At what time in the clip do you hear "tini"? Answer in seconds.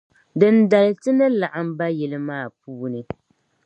1.01-1.27